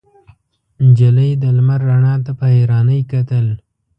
[0.85, 3.45] نجلۍ د لمر رڼا ته په حيرانۍ کتل.